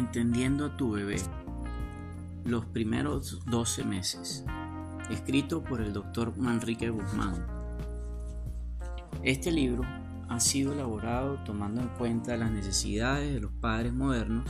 [0.00, 1.16] Atendiendo a tu bebé.
[2.44, 4.44] Los primeros 12 meses.
[5.10, 7.44] Escrito por el doctor Manrique Guzmán.
[9.24, 9.82] Este libro
[10.28, 14.48] ha sido elaborado tomando en cuenta las necesidades de los padres modernos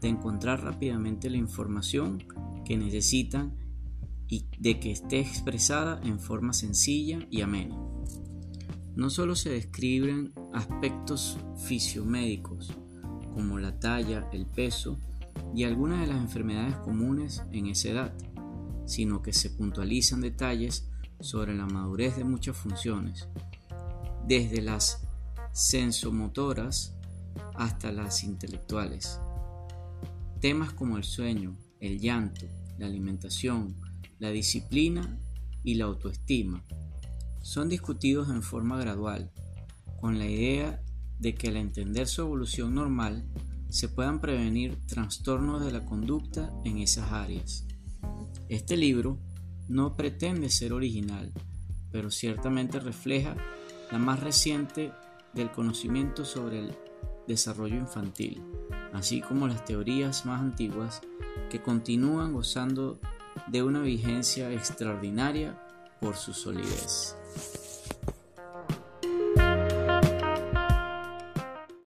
[0.00, 2.24] de encontrar rápidamente la información
[2.64, 3.52] que necesitan
[4.26, 7.76] y de que esté expresada en forma sencilla y amena.
[8.96, 11.36] No solo se describen aspectos
[11.66, 12.72] fisiomédicos,
[13.38, 14.98] como la talla, el peso
[15.54, 18.12] y algunas de las enfermedades comunes en esa edad,
[18.84, 20.88] sino que se puntualizan detalles
[21.20, 23.28] sobre la madurez de muchas funciones,
[24.26, 25.06] desde las
[25.52, 26.96] sensomotoras
[27.54, 29.20] hasta las intelectuales.
[30.40, 32.44] Temas como el sueño, el llanto,
[32.76, 33.76] la alimentación,
[34.18, 35.16] la disciplina
[35.62, 36.64] y la autoestima
[37.40, 39.30] son discutidos en forma gradual,
[40.00, 40.82] con la idea
[41.18, 43.24] de que al entender su evolución normal
[43.68, 47.66] se puedan prevenir trastornos de la conducta en esas áreas.
[48.48, 49.18] Este libro
[49.68, 51.32] no pretende ser original,
[51.90, 53.36] pero ciertamente refleja
[53.92, 54.92] la más reciente
[55.34, 56.76] del conocimiento sobre el
[57.26, 58.42] desarrollo infantil,
[58.92, 61.02] así como las teorías más antiguas
[61.50, 63.00] que continúan gozando
[63.46, 65.60] de una vigencia extraordinaria
[66.00, 67.16] por su solidez.